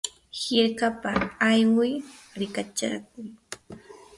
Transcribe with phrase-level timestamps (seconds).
[0.39, 1.11] hirkapa
[1.49, 1.93] ayway
[2.39, 3.37] rikachakuq.